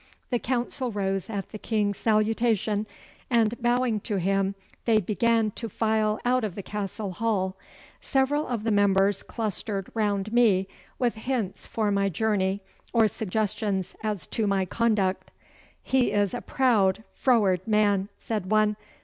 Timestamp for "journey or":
12.09-13.07